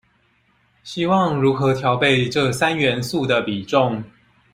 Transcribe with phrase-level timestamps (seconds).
[0.81, 4.03] 希望如何調配這三元素的比重